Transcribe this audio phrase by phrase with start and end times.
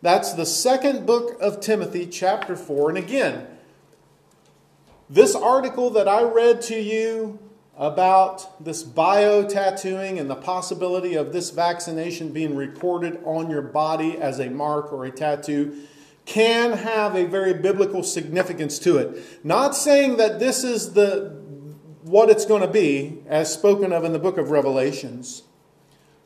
[0.00, 2.90] That's the second book of Timothy, chapter 4.
[2.90, 3.46] And again,
[5.10, 7.38] this article that I read to you
[7.76, 14.18] about this bio tattooing and the possibility of this vaccination being recorded on your body
[14.18, 15.84] as a mark or a tattoo
[16.26, 19.44] can have a very biblical significance to it.
[19.44, 21.38] Not saying that this is the
[22.02, 25.42] what it's going to be as spoken of in the book of Revelations,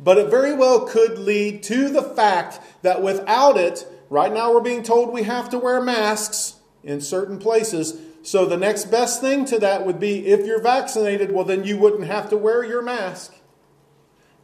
[0.02, 4.60] but it very well could lead to the fact that without it, right now we're
[4.60, 8.00] being told we have to wear masks in certain places.
[8.22, 11.78] So the next best thing to that would be if you're vaccinated, well, then you
[11.78, 13.34] wouldn't have to wear your mask.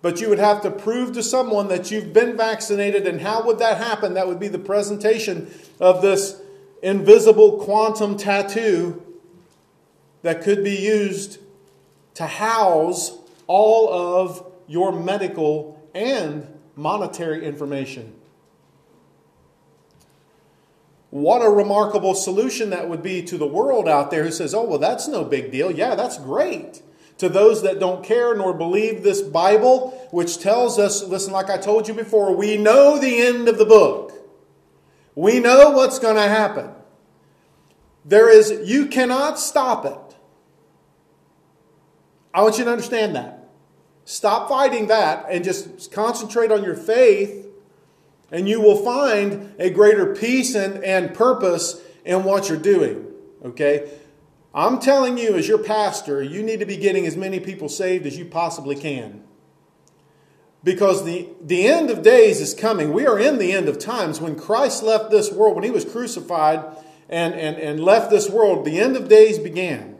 [0.00, 3.06] But you would have to prove to someone that you've been vaccinated.
[3.06, 4.14] And how would that happen?
[4.14, 6.40] That would be the presentation of this
[6.82, 9.02] invisible quantum tattoo
[10.22, 11.38] that could be used
[12.14, 16.46] to house all of your medical and
[16.76, 18.14] monetary information.
[21.10, 24.64] What a remarkable solution that would be to the world out there who says, oh,
[24.64, 25.70] well, that's no big deal.
[25.70, 26.82] Yeah, that's great.
[27.16, 31.56] To those that don't care nor believe this Bible, which tells us, listen, like I
[31.56, 34.12] told you before, we know the end of the book.
[35.14, 36.70] We know what's going to happen.
[38.04, 40.16] There is, you cannot stop it.
[42.32, 43.37] I want you to understand that.
[44.08, 47.46] Stop fighting that and just concentrate on your faith,
[48.32, 53.06] and you will find a greater peace and, and purpose in what you're doing.
[53.44, 53.90] Okay?
[54.54, 58.06] I'm telling you, as your pastor, you need to be getting as many people saved
[58.06, 59.24] as you possibly can.
[60.64, 62.94] Because the, the end of days is coming.
[62.94, 64.22] We are in the end of times.
[64.22, 66.64] When Christ left this world, when he was crucified
[67.10, 69.97] and, and, and left this world, the end of days began.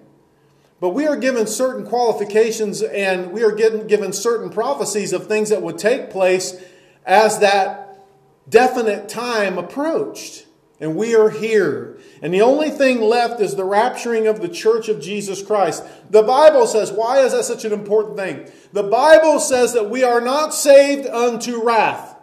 [0.80, 5.62] But we are given certain qualifications and we are given, certain prophecies of things that
[5.62, 6.62] would take place
[7.04, 8.06] as that
[8.48, 10.46] definite time approached.
[10.80, 11.98] And we are here.
[12.22, 15.82] And the only thing left is the rapturing of the church of Jesus Christ.
[16.10, 18.48] The Bible says, why is that such an important thing?
[18.72, 22.14] The Bible says that we are not saved unto wrath.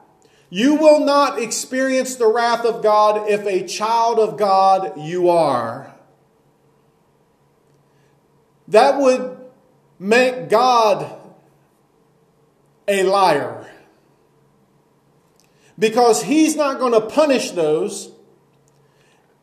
[0.49, 5.94] You will not experience the wrath of God if a child of God you are
[8.67, 9.37] that would
[9.99, 11.19] make God
[12.87, 13.69] a liar.
[15.77, 18.11] Because he's not going to punish those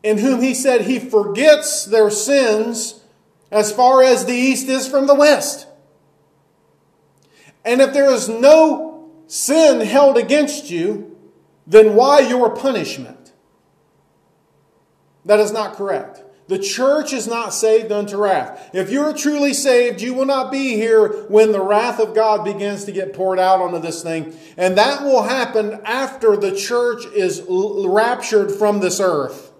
[0.02, 3.00] in whom he said he forgets their sins
[3.50, 5.66] as far as the east is from the west.
[7.64, 11.16] And if there is no sin held against you,
[11.66, 13.32] then why your punishment?
[15.24, 16.22] That is not correct.
[16.52, 18.68] The church is not saved unto wrath.
[18.74, 22.84] If you're truly saved, you will not be here when the wrath of God begins
[22.84, 24.36] to get poured out onto this thing.
[24.58, 29.50] And that will happen after the church is raptured from this earth.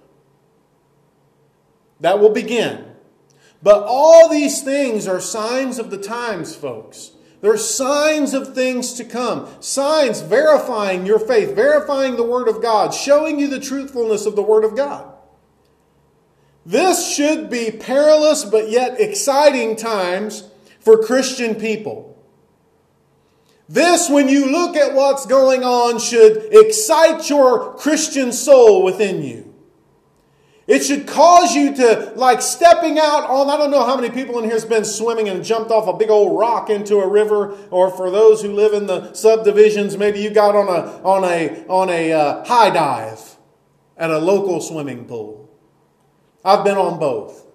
[2.00, 2.84] That will begin.
[3.62, 7.12] But all these things are signs of the times, folks.
[7.40, 9.48] They're signs of things to come.
[9.60, 14.42] Signs verifying your faith, verifying the Word of God, showing you the truthfulness of the
[14.42, 15.11] Word of God.
[16.64, 20.48] This should be perilous but yet exciting times
[20.80, 22.08] for Christian people.
[23.68, 29.52] This, when you look at what's going on, should excite your Christian soul within you.
[30.66, 34.38] It should cause you to, like stepping out on, I don't know how many people
[34.38, 37.56] in here has been swimming and jumped off a big old rock into a river,
[37.70, 41.66] or for those who live in the subdivisions, maybe you got on a, on a,
[41.66, 43.36] on a uh, high dive
[43.96, 45.41] at a local swimming pool.
[46.44, 47.46] I've been on both.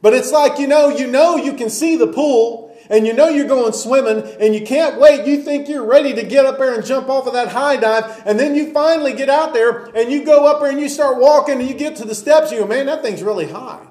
[0.00, 3.28] But it's like, you know, you know you can see the pool and you know
[3.28, 5.26] you're going swimming and you can't wait.
[5.26, 8.22] You think you're ready to get up there and jump off of that high dive.
[8.24, 11.18] And then you finally get out there and you go up there and you start
[11.18, 12.52] walking and you get to the steps.
[12.52, 13.86] You go, man, that thing's really high.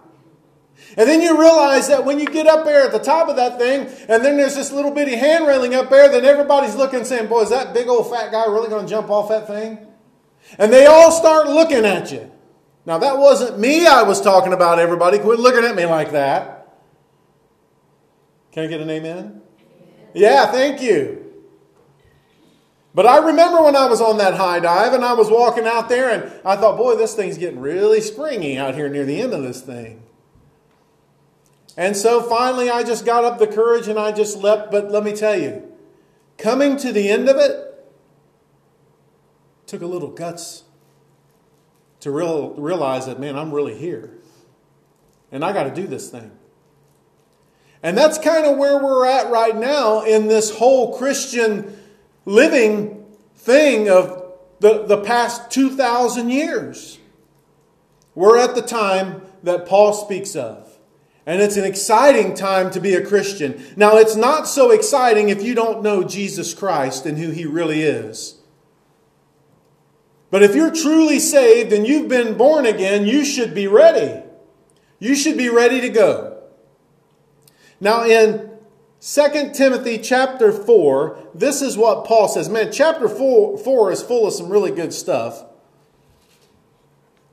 [0.96, 3.60] And then you realize that when you get up there at the top of that
[3.60, 7.28] thing, and then there's this little bitty hand railing up there, then everybody's looking saying,
[7.28, 9.78] boy, is that big old fat guy really going to jump off that thing?
[10.58, 12.32] And they all start looking at you.
[12.88, 15.20] Now, that wasn't me I was talking about, everybody.
[15.20, 16.80] Quit looking at me like that.
[18.54, 19.42] Can I get an amen?
[20.14, 21.26] Yeah, thank you.
[22.96, 25.90] But I remember when I was on that high dive and I was walking out
[25.90, 29.34] there and I thought, boy, this thing's getting really springy out here near the end
[29.34, 30.02] of this thing.
[31.76, 34.72] And so finally I just got up the courage and I just leapt.
[34.72, 35.70] But let me tell you,
[36.38, 37.86] coming to the end of it
[39.66, 40.64] took a little guts
[42.08, 44.10] to real, realize that, man, I'm really here.
[45.30, 46.32] And I got to do this thing.
[47.84, 51.78] And that's kind of where we're at right now in this whole Christian
[52.26, 53.06] living
[53.36, 54.24] thing of
[54.60, 56.98] the, the past 2,000 years.
[58.16, 60.78] We're at the time that Paul speaks of.
[61.26, 63.62] And it's an exciting time to be a Christian.
[63.76, 67.82] Now, it's not so exciting if you don't know Jesus Christ and who he really
[67.82, 68.37] is.
[70.30, 74.24] But if you're truly saved and you've been born again, you should be ready.
[75.00, 76.44] You should be ready to go.
[77.80, 78.50] Now, in
[79.00, 82.50] 2 Timothy chapter 4, this is what Paul says.
[82.50, 85.44] Man, chapter 4, 4 is full of some really good stuff.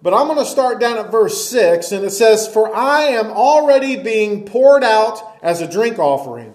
[0.03, 3.29] But I'm going to start down at verse 6, and it says, For I am
[3.29, 6.55] already being poured out as a drink offering,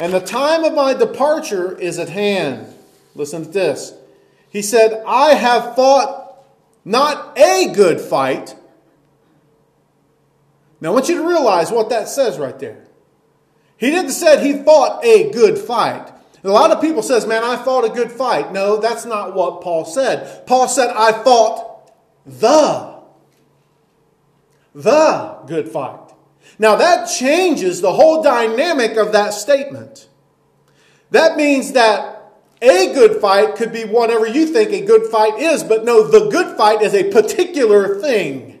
[0.00, 2.74] and the time of my departure is at hand.
[3.14, 3.92] Listen to this.
[4.50, 6.44] He said, I have fought
[6.84, 8.56] not a good fight.
[10.80, 12.84] Now I want you to realize what that says right there.
[13.76, 16.12] He didn't say he fought a good fight.
[16.44, 18.52] A lot of people says, man, I fought a good fight.
[18.52, 20.46] No, that's not what Paul said.
[20.46, 21.90] Paul said, I fought
[22.24, 23.00] the,
[24.74, 26.12] the good fight.
[26.58, 30.08] Now that changes the whole dynamic of that statement.
[31.10, 32.17] That means that
[32.60, 36.28] a good fight could be whatever you think a good fight is, but no, the
[36.30, 38.60] good fight is a particular thing.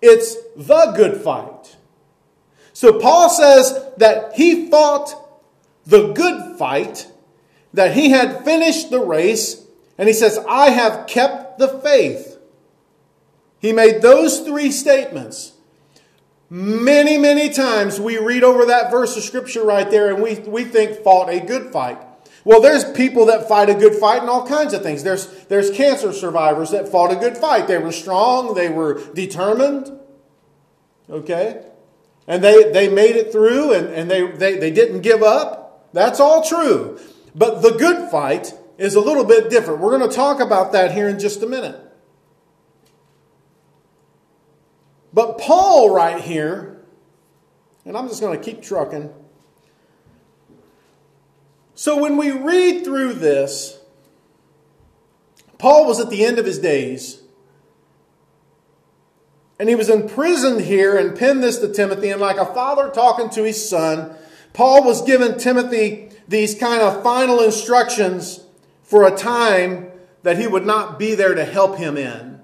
[0.00, 1.76] It's the good fight.
[2.72, 5.12] So Paul says that he fought
[5.84, 7.08] the good fight,
[7.74, 9.64] that he had finished the race,
[9.98, 12.38] and he says, I have kept the faith.
[13.58, 15.54] He made those three statements.
[16.50, 20.64] Many, many times we read over that verse of scripture right there and we, we
[20.64, 21.98] think fought a good fight.
[22.48, 25.02] Well, there's people that fight a good fight and all kinds of things.
[25.04, 27.68] There's, there's cancer survivors that fought a good fight.
[27.68, 29.92] They were strong, they were determined.
[31.10, 31.62] Okay?
[32.26, 35.90] And they, they made it through and, and they, they, they didn't give up.
[35.92, 36.98] That's all true.
[37.34, 39.80] But the good fight is a little bit different.
[39.80, 41.78] We're going to talk about that here in just a minute.
[45.12, 46.82] But Paul, right here,
[47.84, 49.12] and I'm just going to keep trucking.
[51.78, 53.78] So when we read through this,
[55.58, 57.22] Paul was at the end of his days.
[59.60, 62.10] And he was imprisoned here and penned this to Timothy.
[62.10, 64.12] And like a father talking to his son,
[64.54, 68.40] Paul was giving Timothy these kind of final instructions
[68.82, 69.86] for a time
[70.24, 72.40] that he would not be there to help him in.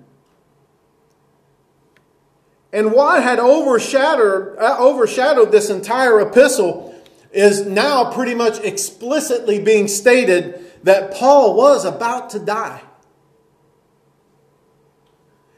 [2.72, 6.94] And what had overshadowed, uh, overshadowed this entire epistle
[7.34, 12.82] is now pretty much explicitly being stated that Paul was about to die.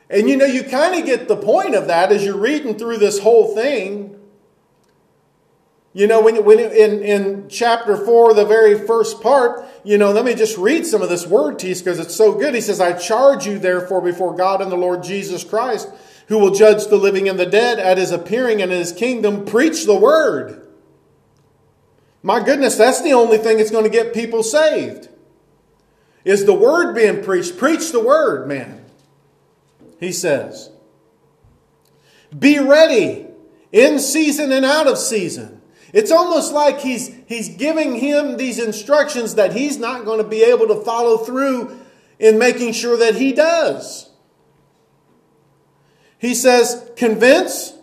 [0.08, 2.98] And you know, you kind of get the point of that as you're reading through
[2.98, 4.12] this whole thing.
[5.92, 10.24] You know, when, when in, in chapter 4, the very first part, you know, let
[10.24, 12.54] me just read some of this word to you because it's so good.
[12.54, 15.88] He says, I charge you, therefore, before God and the Lord Jesus Christ,
[16.28, 19.44] who will judge the living and the dead at his appearing and in his kingdom,
[19.46, 20.65] preach the word.
[22.26, 25.08] My goodness, that's the only thing that's going to get people saved.
[26.24, 27.56] Is the word being preached?
[27.56, 28.84] Preach the word, man.
[30.00, 30.70] He says.
[32.36, 33.28] Be ready
[33.70, 35.62] in season and out of season.
[35.92, 40.42] It's almost like he's, he's giving him these instructions that he's not going to be
[40.42, 41.78] able to follow through
[42.18, 44.10] in making sure that he does.
[46.18, 47.74] He says, convince,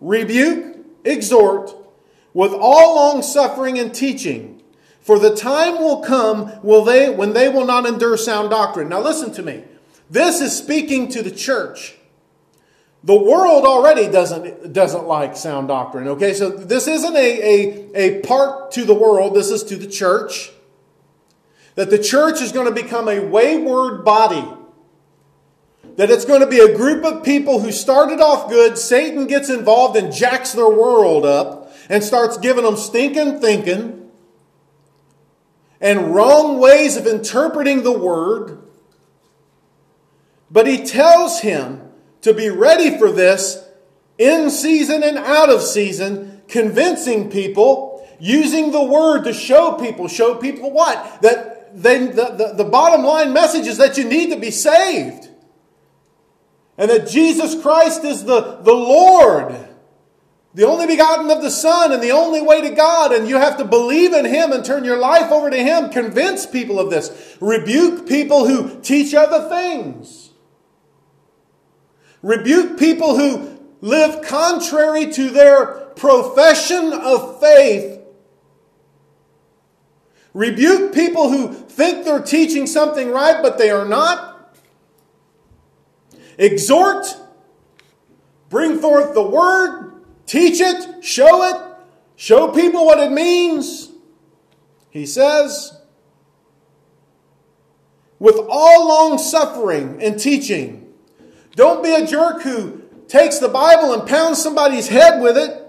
[0.00, 1.83] rebuke, exhort
[2.34, 4.60] with all long suffering and teaching.
[5.00, 8.88] For the time will come will they, when they will not endure sound doctrine.
[8.88, 9.64] Now listen to me.
[10.10, 11.94] This is speaking to the church.
[13.04, 16.08] The world already doesn't, doesn't like sound doctrine.
[16.08, 19.86] Okay, so this isn't a, a, a part to the world, this is to the
[19.86, 20.50] church.
[21.74, 24.46] That the church is going to become a wayward body.
[25.96, 29.50] That it's going to be a group of people who started off good, Satan gets
[29.50, 34.10] involved and jacks their world up and starts giving them stinking thinking
[35.80, 38.62] and wrong ways of interpreting the word.
[40.50, 41.90] But he tells him
[42.22, 43.68] to be ready for this
[44.16, 50.08] in season and out of season, convincing people, using the word to show people.
[50.08, 51.20] Show people what?
[51.22, 55.28] That they, the, the, the bottom line message is that you need to be saved.
[56.78, 59.54] And that Jesus Christ is the, the Lord
[60.54, 63.56] the only begotten of the Son and the only way to God, and you have
[63.58, 65.90] to believe in Him and turn your life over to Him.
[65.90, 67.36] Convince people of this.
[67.40, 70.30] Rebuke people who teach other things.
[72.22, 78.00] Rebuke people who live contrary to their profession of faith.
[80.34, 84.56] rebuke people who think they're teaching something right, but they are not,
[86.36, 87.06] exhort,
[88.50, 89.93] bring forth the word,
[90.26, 91.76] teach it, show it,
[92.16, 93.90] show people what it means.
[94.90, 95.76] He says,
[98.18, 100.92] with all long suffering and teaching.
[101.56, 105.60] Don't be a jerk who takes the Bible and pounds somebody's head with it,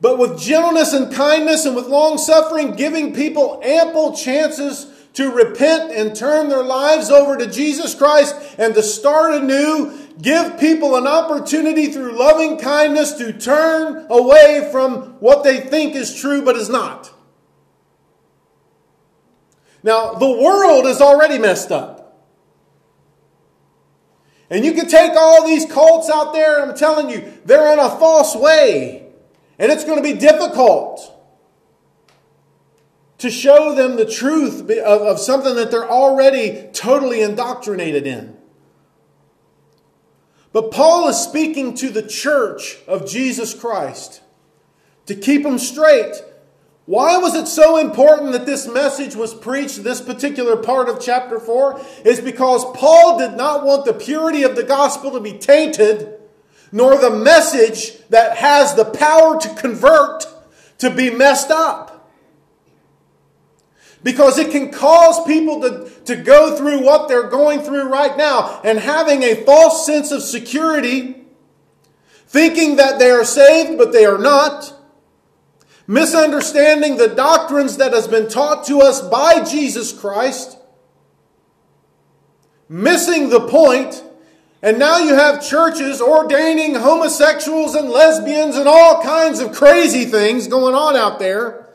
[0.00, 5.90] but with gentleness and kindness and with long suffering, giving people ample chances to repent
[5.90, 10.05] and turn their lives over to Jesus Christ and to start anew.
[10.20, 16.18] Give people an opportunity through loving kindness to turn away from what they think is
[16.18, 17.12] true but is not.
[19.82, 22.06] Now, the world is already messed up.
[24.48, 27.90] And you can take all these cults out there, I'm telling you, they're in a
[27.90, 29.08] false way.
[29.58, 31.12] And it's going to be difficult
[33.18, 38.36] to show them the truth of, of something that they're already totally indoctrinated in.
[40.56, 44.22] But Paul is speaking to the church of Jesus Christ
[45.04, 46.14] to keep them straight.
[46.86, 51.38] Why was it so important that this message was preached, this particular part of chapter
[51.38, 51.78] 4?
[52.06, 56.18] Is because Paul did not want the purity of the gospel to be tainted,
[56.72, 60.24] nor the message that has the power to convert
[60.78, 61.95] to be messed up.
[64.06, 68.60] Because it can cause people to, to go through what they're going through right now.
[68.62, 71.24] And having a false sense of security,
[72.28, 74.72] thinking that they are saved, but they are not.
[75.88, 80.56] Misunderstanding the doctrines that has been taught to us by Jesus Christ,
[82.68, 84.04] missing the point,
[84.62, 90.46] and now you have churches ordaining homosexuals and lesbians and all kinds of crazy things
[90.46, 91.65] going on out there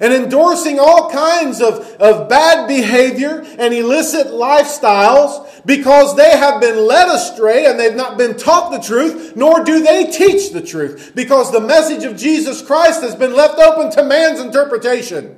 [0.00, 6.86] and endorsing all kinds of, of bad behavior and illicit lifestyles because they have been
[6.86, 11.12] led astray and they've not been taught the truth, nor do they teach the truth
[11.14, 15.36] because the message of Jesus Christ has been left open to man's interpretation.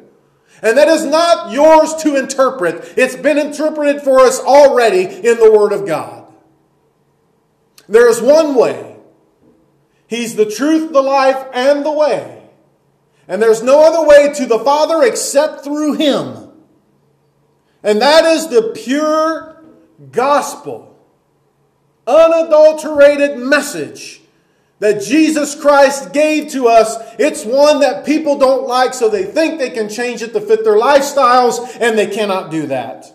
[0.63, 2.95] And that is not yours to interpret.
[2.97, 6.27] It's been interpreted for us already in the Word of God.
[7.89, 8.97] There is one way.
[10.07, 12.40] He's the truth, the life, and the way.
[13.31, 16.51] And there's no other way to the Father except through Him.
[17.81, 19.63] And that is the pure
[20.11, 20.99] gospel,
[22.09, 24.21] unadulterated message
[24.81, 26.97] that Jesus Christ gave to us.
[27.21, 30.65] It's one that people don't like, so they think they can change it to fit
[30.65, 33.07] their lifestyles, and they cannot do that.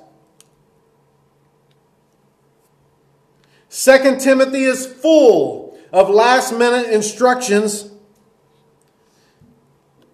[3.68, 7.92] Second Timothy is full of last minute instructions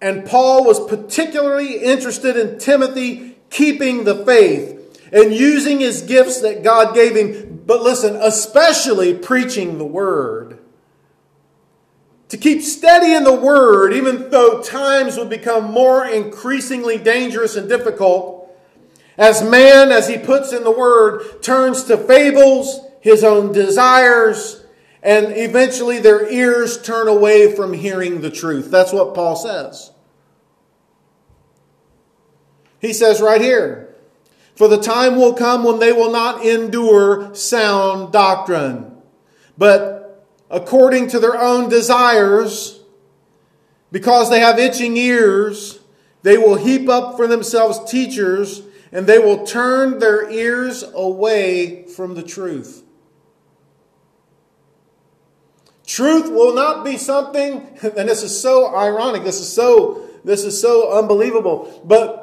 [0.02, 6.64] and Paul was particularly interested in Timothy keeping the faith and using his gifts that
[6.64, 7.62] God gave him.
[7.64, 10.58] But listen, especially preaching the word.
[12.30, 17.68] To keep steady in the word, even though times would become more increasingly dangerous and
[17.68, 18.50] difficult,
[19.16, 24.64] as man, as he puts in the word, turns to fables, his own desires,
[25.00, 28.68] and eventually their ears turn away from hearing the truth.
[28.70, 29.91] That's what Paul says.
[32.82, 33.94] He says right here,
[34.56, 38.96] For the time will come when they will not endure sound doctrine,
[39.56, 42.80] but according to their own desires,
[43.92, 45.78] because they have itching ears,
[46.22, 52.14] they will heap up for themselves teachers, and they will turn their ears away from
[52.16, 52.82] the truth.
[55.86, 60.60] Truth will not be something, and this is so ironic, this is so this is
[60.60, 62.21] so unbelievable, but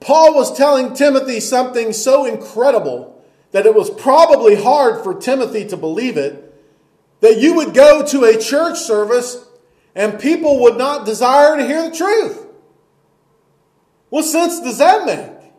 [0.00, 5.76] Paul was telling Timothy something so incredible that it was probably hard for Timothy to
[5.76, 6.44] believe it
[7.20, 9.44] that you would go to a church service
[9.94, 12.46] and people would not desire to hear the truth.
[14.10, 15.52] What sense does that make?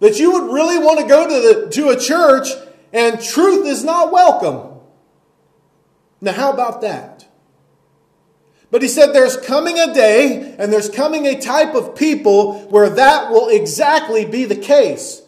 [0.00, 2.48] That you would really want to go to, the, to a church
[2.92, 4.80] and truth is not welcome.
[6.20, 7.26] Now, how about that?
[8.72, 12.88] But he said there's coming a day and there's coming a type of people where
[12.88, 15.20] that will exactly be the case.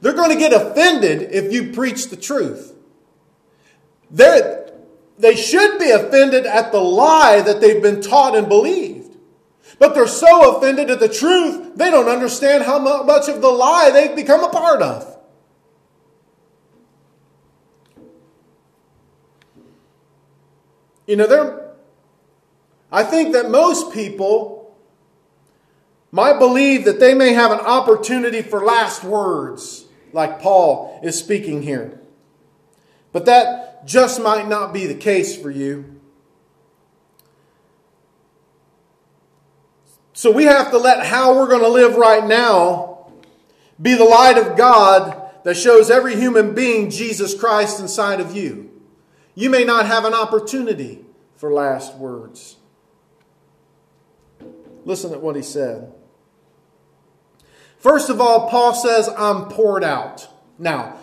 [0.00, 2.74] They're going to get offended if you preach the truth.
[4.10, 4.72] They're,
[5.16, 9.16] they should be offended at the lie that they've been taught and believed.
[9.78, 13.92] But they're so offended at the truth, they don't understand how much of the lie
[13.92, 15.16] they've become a part of.
[21.06, 21.67] You know, there,
[22.90, 24.76] I think that most people
[26.10, 31.62] might believe that they may have an opportunity for last words, like Paul is speaking
[31.62, 32.00] here.
[33.12, 36.00] But that just might not be the case for you.
[40.12, 43.10] So we have to let how we're going to live right now
[43.80, 48.70] be the light of God that shows every human being Jesus Christ inside of you.
[49.34, 51.04] You may not have an opportunity
[51.36, 52.57] for last words.
[54.84, 55.92] Listen to what he said.
[57.78, 60.28] First of all, Paul says, I'm poured out.
[60.58, 60.98] Now,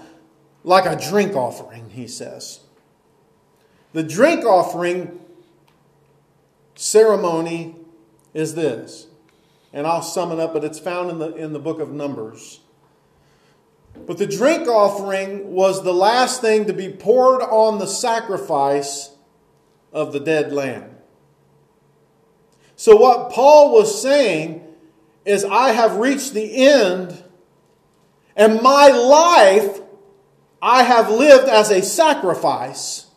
[0.64, 2.60] like a drink offering, he says.
[3.94, 5.20] The drink offering
[6.76, 7.76] ceremony
[8.34, 9.08] is this.
[9.72, 12.62] And I'll sum it up, but it's found in the, in the book of Numbers.
[14.06, 19.12] But the drink offering was the last thing to be poured on the sacrifice
[19.94, 20.95] of the dead lamb.
[22.76, 24.62] So, what Paul was saying
[25.24, 27.24] is, I have reached the end,
[28.36, 29.82] and my life
[30.62, 33.08] I have lived as a sacrifice,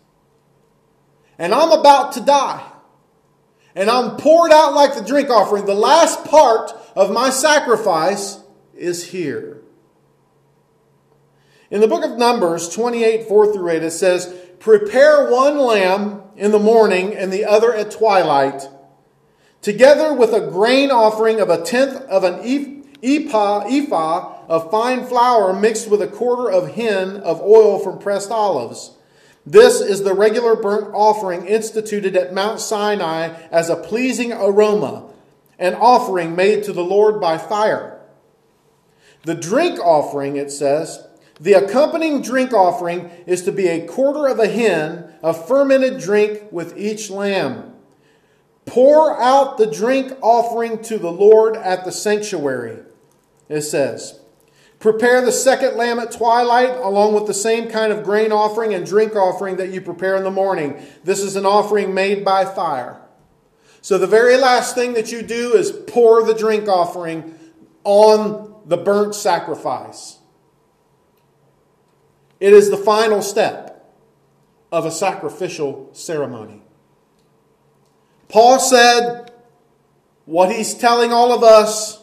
[1.39, 2.65] and I'm about to die.
[3.75, 5.65] And I'm poured out like the drink offering.
[5.65, 8.41] The last part of my sacrifice
[8.75, 9.63] is here.
[11.71, 16.51] In the book of Numbers 28 4 through 8, it says, Prepare one lamb in
[16.51, 18.69] the morning and the other at twilight,
[19.63, 22.41] together with a grain offering of a tenth of an
[23.03, 28.31] ephah, ephah of fine flour mixed with a quarter of hin of oil from pressed
[28.31, 28.93] olives.
[29.45, 35.11] This is the regular burnt offering instituted at Mount Sinai as a pleasing aroma,
[35.59, 37.99] an offering made to the Lord by fire.
[39.23, 41.07] The drink offering, it says,
[41.41, 46.43] the accompanying drink offering is to be a quarter of a hin of fermented drink
[46.51, 47.68] with each lamb.
[48.69, 52.81] Pour out the drink offering to the Lord at the sanctuary,
[53.49, 54.21] it says.
[54.79, 58.87] Prepare the second lamb at twilight, along with the same kind of grain offering and
[58.87, 60.81] drink offering that you prepare in the morning.
[61.03, 63.01] This is an offering made by fire.
[63.81, 67.39] So, the very last thing that you do is pour the drink offering
[67.85, 70.19] on the burnt sacrifice.
[72.39, 73.97] It is the final step
[74.71, 76.63] of a sacrificial ceremony.
[78.29, 79.33] Paul said
[80.27, 82.03] what he's telling all of us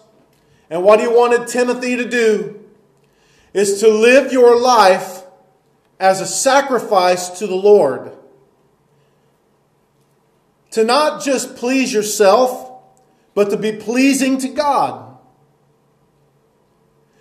[0.70, 2.60] and what he wanted Timothy to do
[3.54, 5.24] is to live your life
[6.00, 8.12] as a sacrifice to the Lord.
[10.72, 12.82] To not just please yourself,
[13.34, 15.18] but to be pleasing to God.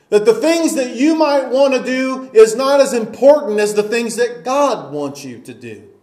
[0.08, 3.82] That the things that you might want to do is not as important as the
[3.82, 5.93] things that God wants you to do.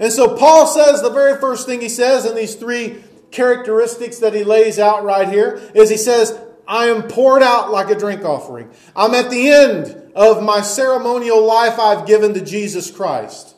[0.00, 4.34] And so Paul says the very first thing he says in these three characteristics that
[4.34, 6.36] he lays out right here is he says,
[6.66, 8.70] I am poured out like a drink offering.
[8.96, 13.54] I'm at the end of my ceremonial life I've given to Jesus Christ.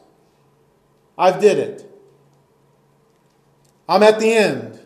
[1.17, 1.89] I've did it.
[3.89, 4.81] I'm at the end.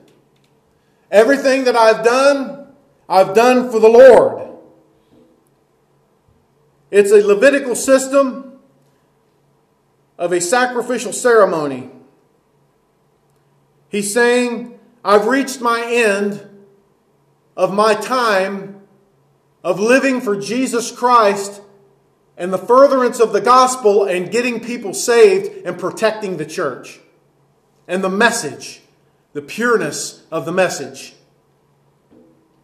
[1.10, 2.66] Everything that I've done
[3.08, 4.48] I've done for the Lord.
[6.90, 8.45] It's a Levitical system
[10.18, 11.90] of a sacrificial ceremony.
[13.88, 16.48] He's saying, I've reached my end
[17.56, 18.82] of my time
[19.62, 21.60] of living for Jesus Christ
[22.36, 27.00] and the furtherance of the gospel and getting people saved and protecting the church
[27.88, 28.82] and the message,
[29.32, 31.14] the pureness of the message.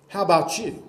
[0.09, 0.87] How about you?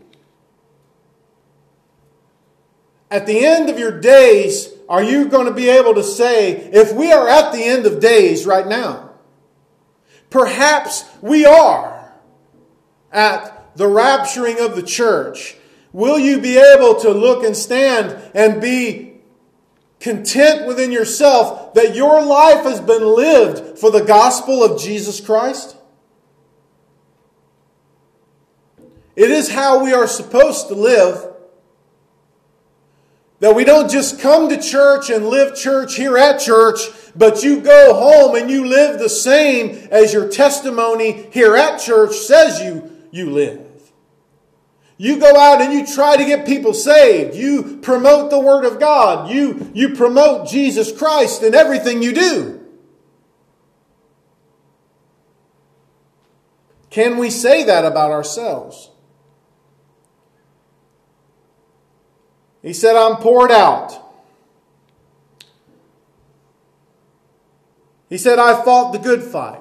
[3.09, 6.93] At the end of your days, are you going to be able to say, if
[6.93, 9.09] we are at the end of days right now,
[10.29, 12.13] perhaps we are
[13.11, 15.55] at the rapturing of the church,
[15.93, 19.15] will you be able to look and stand and be
[19.99, 25.75] content within yourself that your life has been lived for the gospel of Jesus Christ?
[29.15, 31.32] It is how we are supposed to live.
[33.43, 36.79] That we don't just come to church and live church here at church,
[37.13, 42.15] but you go home and you live the same as your testimony here at church
[42.15, 43.59] says you, you live.
[44.95, 47.35] You go out and you try to get people saved.
[47.35, 49.29] You promote the Word of God.
[49.29, 52.65] You, you promote Jesus Christ in everything you do.
[56.89, 58.89] Can we say that about ourselves?
[62.63, 63.99] He said, I'm poured out.
[68.09, 69.59] He said, I fought the good fight.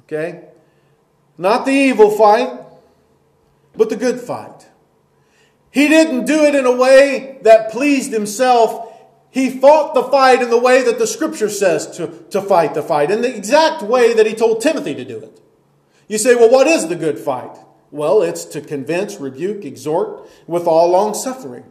[0.00, 0.48] Okay?
[1.38, 2.50] Not the evil fight,
[3.76, 4.66] but the good fight.
[5.70, 8.92] He didn't do it in a way that pleased himself.
[9.30, 12.82] He fought the fight in the way that the scripture says to, to fight the
[12.82, 15.40] fight, in the exact way that he told Timothy to do it.
[16.08, 17.56] You say, well, what is the good fight?
[17.94, 21.62] Well, it's to convince, rebuke, exhort with all long suffering.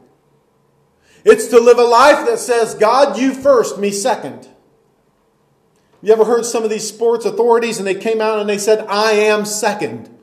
[1.25, 4.47] It's to live a life that says, God, you first, me second.
[6.01, 8.85] You ever heard some of these sports authorities and they came out and they said,
[8.87, 10.17] I am second?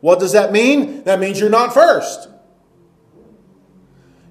[0.00, 1.04] What does that mean?
[1.04, 2.30] That means you're not first.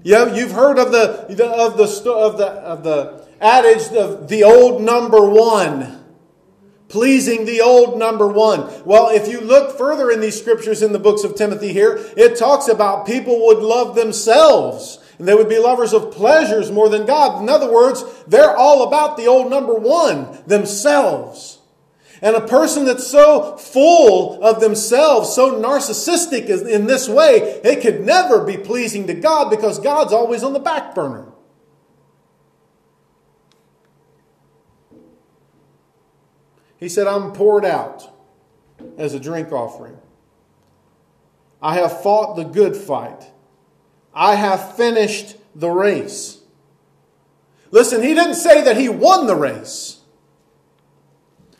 [0.02, 4.82] Yeah, you've heard of the, of the, of the, of the adage of the old
[4.82, 6.01] number one
[6.92, 8.70] pleasing the old number one.
[8.84, 12.36] Well, if you look further in these scriptures in the books of Timothy here, it
[12.36, 14.98] talks about people would love themselves.
[15.18, 17.40] And they would be lovers of pleasures more than God.
[17.40, 21.60] In other words, they're all about the old number one, themselves.
[22.20, 28.04] And a person that's so full of themselves, so narcissistic in this way, it could
[28.04, 31.31] never be pleasing to God because God's always on the back burner.
[36.82, 38.12] He said, I'm poured out
[38.98, 39.96] as a drink offering.
[41.62, 43.30] I have fought the good fight.
[44.12, 46.40] I have finished the race.
[47.70, 50.00] Listen, he didn't say that he won the race.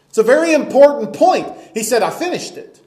[0.08, 1.46] It's a very important point.
[1.72, 2.80] He said, I finished it.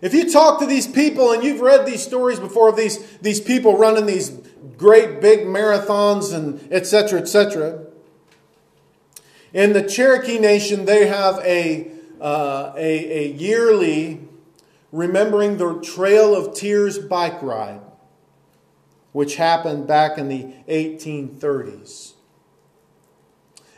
[0.00, 3.38] If you talk to these people and you've read these stories before of these, these
[3.38, 4.30] people running these
[4.78, 7.84] great big marathons and etc., etc.,
[9.52, 14.20] in the Cherokee Nation, they have a, uh, a, a yearly
[14.92, 17.80] remembering the Trail of Tears bike ride,
[19.12, 22.14] which happened back in the 1830s.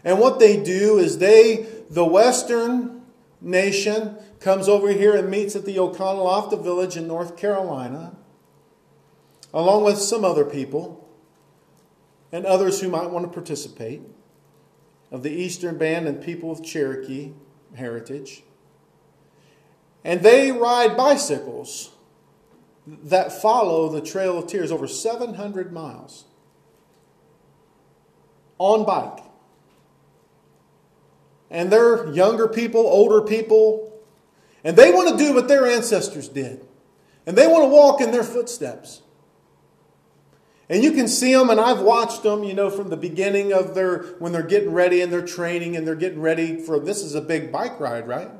[0.04, 3.02] And what they do is they, the Western
[3.40, 8.16] nation, comes over here and meets at the Oconaluftee village in North Carolina,
[9.54, 11.08] along with some other people
[12.32, 14.02] and others who might want to participate
[15.12, 17.32] of the Eastern Band and people of Cherokee
[17.76, 18.42] heritage.
[20.02, 21.90] And they ride bicycles
[22.86, 26.24] that follow the Trail of Tears over 700 miles
[28.58, 29.22] on bike.
[31.50, 33.92] And they're younger people, older people,
[34.64, 36.66] and they want to do what their ancestors did.
[37.26, 39.02] And they want to walk in their footsteps.
[40.72, 43.74] And you can see them, and I've watched them, you know, from the beginning of
[43.74, 47.14] their, when they're getting ready and they're training and they're getting ready for, this is
[47.14, 48.30] a big bike ride, right?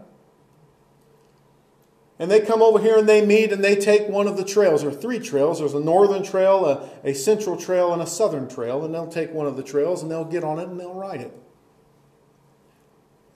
[2.19, 4.81] And they come over here and they meet and they take one of the trails.
[4.81, 5.59] There are three trails.
[5.59, 8.83] There's a northern trail, a, a central trail, and a southern trail.
[8.83, 11.21] And they'll take one of the trails and they'll get on it and they'll ride
[11.21, 11.39] it.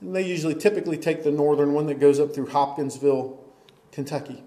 [0.01, 3.45] And they usually typically take the northern one that goes up through Hopkinsville,
[3.93, 4.43] Kentucky.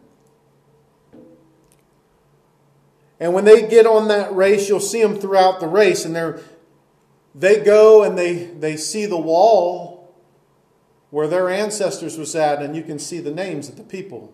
[3.20, 6.42] And when they get on that race, you'll see them throughout the race, and they're,
[7.36, 10.16] they go and they, they see the wall
[11.10, 14.34] where their ancestors was at, and you can see the names of the people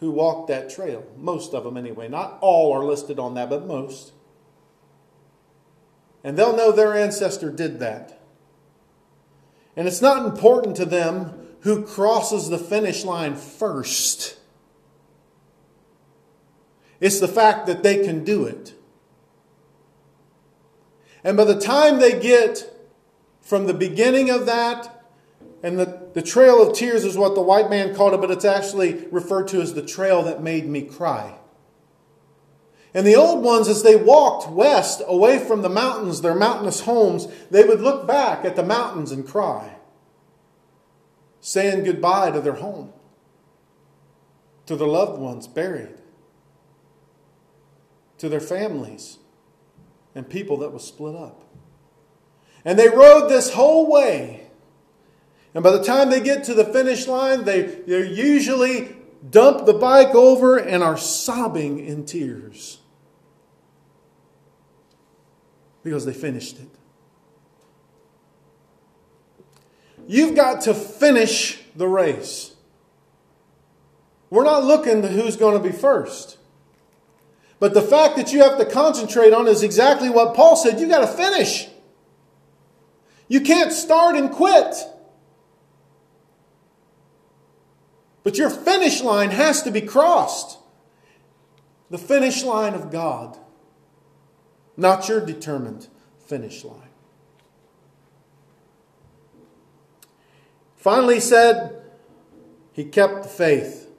[0.00, 1.06] who walked that trail.
[1.16, 2.08] Most of them, anyway.
[2.08, 4.12] Not all are listed on that, but most.
[6.24, 8.20] And they'll know their ancestor did that.
[9.76, 14.38] And it's not important to them who crosses the finish line first.
[17.00, 18.74] It's the fact that they can do it.
[21.24, 22.70] And by the time they get
[23.40, 25.04] from the beginning of that,
[25.62, 28.44] and the, the trail of tears is what the white man called it, but it's
[28.44, 31.36] actually referred to as the trail that made me cry.
[32.92, 37.28] And the old ones, as they walked west away from the mountains, their mountainous homes,
[37.50, 39.76] they would look back at the mountains and cry,
[41.40, 42.92] saying goodbye to their home,
[44.66, 45.99] to their loved ones buried
[48.20, 49.18] to their families
[50.14, 51.42] and people that was split up.
[52.66, 54.46] And they rode this whole way.
[55.54, 58.94] And by the time they get to the finish line, they, they usually
[59.28, 62.78] dump the bike over and are sobbing in tears
[65.82, 66.68] because they finished it.
[70.06, 72.54] You've got to finish the race.
[74.28, 76.36] We're not looking to who's going to be first.
[77.60, 80.80] But the fact that you have to concentrate on is exactly what Paul said.
[80.80, 81.68] You got to finish.
[83.28, 84.74] You can't start and quit.
[88.22, 90.58] But your finish line has to be crossed.
[91.90, 93.38] The finish line of God,
[94.76, 96.88] not your determined finish line.
[100.76, 101.82] Finally, he said,
[102.72, 103.89] He kept the faith.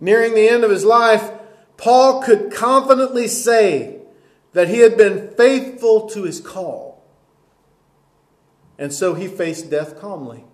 [0.00, 1.30] Nearing the end of his life,
[1.76, 3.98] Paul could confidently say
[4.52, 7.04] that he had been faithful to his call.
[8.78, 10.44] And so he faced death calmly.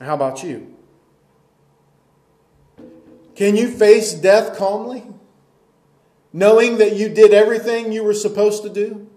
[0.00, 0.74] How about you?
[3.34, 5.04] Can you face death calmly?
[6.32, 9.08] Knowing that you did everything you were supposed to do?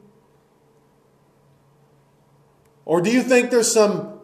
[2.86, 4.20] Or do you think there's some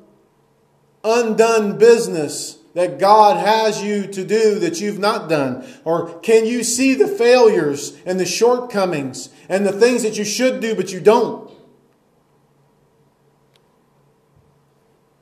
[1.03, 5.65] undone business that God has you to do that you've not done?
[5.85, 10.59] Or can you see the failures and the shortcomings and the things that you should
[10.59, 11.49] do but you don't?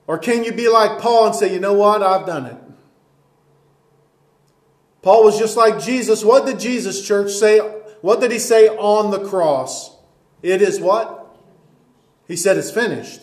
[0.06, 2.56] Or can you be like Paul and say, you know what, I've done it?
[5.00, 6.24] Paul was just like Jesus.
[6.24, 7.60] What did Jesus, church, say?
[8.00, 9.96] What did he say on the cross?
[10.42, 11.36] It is what?
[12.26, 13.20] He said it's finished.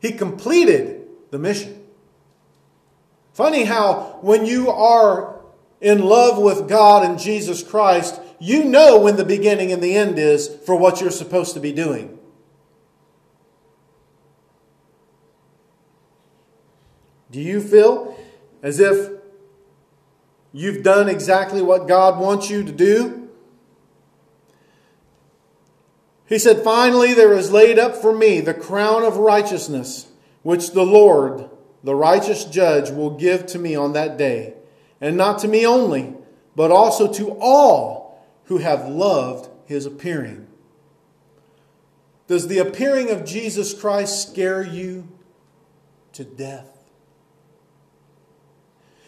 [0.00, 1.79] He completed the mission.
[3.32, 5.40] Funny how when you are
[5.80, 10.18] in love with God and Jesus Christ, you know when the beginning and the end
[10.18, 12.18] is for what you're supposed to be doing.
[17.30, 18.18] Do you feel
[18.62, 19.12] as if
[20.52, 23.28] you've done exactly what God wants you to do?
[26.26, 30.08] He said, Finally, there is laid up for me the crown of righteousness,
[30.42, 31.49] which the Lord,
[31.82, 34.54] the righteous judge, will give to me on that day.
[35.00, 36.14] And not to me only,
[36.54, 40.46] but also to all who have loved his appearing.
[42.26, 45.08] Does the appearing of Jesus Christ scare you
[46.12, 46.66] to death?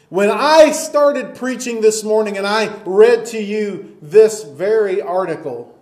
[0.09, 5.79] When I started preaching this morning and I read to you this very article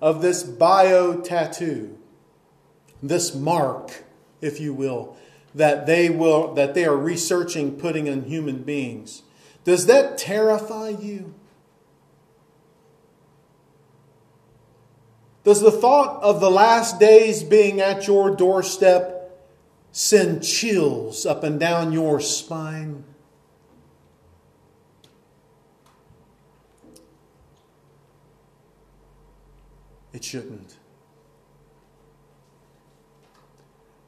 [0.00, 1.96] of this bio tattoo,
[3.02, 4.04] this mark,
[4.40, 5.16] if you will,
[5.54, 9.22] that they will that they are researching putting in human beings.
[9.64, 11.34] Does that terrify you?
[15.42, 19.40] Does the thought of the last days being at your doorstep
[19.90, 23.04] send chills up and down your spine?
[30.12, 30.79] It shouldn't.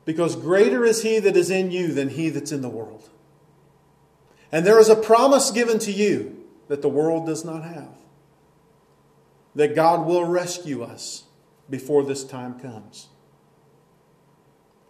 [0.04, 3.08] Because greater is he that is in you than he that's in the world.
[4.50, 7.94] And there is a promise given to you that the world does not have
[9.54, 11.24] that God will rescue us
[11.68, 13.08] before this time comes.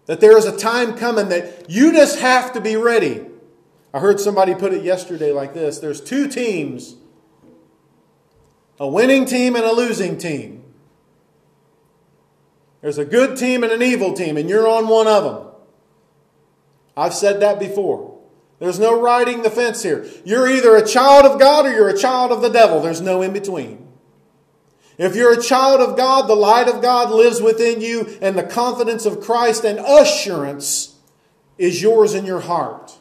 [0.07, 3.27] That there is a time coming that you just have to be ready.
[3.95, 6.97] I heard somebody put it yesterday like this there's two teams
[8.81, 10.62] a winning team and a losing team.
[12.83, 15.47] There's a good team and an evil team, and you're on one of them.
[16.97, 18.19] I've said that before.
[18.59, 20.07] There's no riding the fence here.
[20.25, 22.81] You're either a child of God or you're a child of the devil.
[22.81, 23.89] There's no in between.
[24.99, 28.43] If you're a child of God, the light of God lives within you, and the
[28.43, 30.97] confidence of Christ and assurance
[31.57, 32.99] is yours in your heart.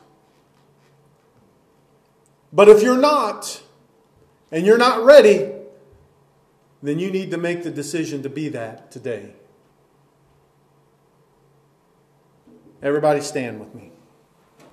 [2.54, 3.62] But if you're not,
[4.52, 5.52] and you're not ready,
[6.84, 9.34] then you need to make the decision to be that today.
[12.82, 13.92] Everybody stand with me.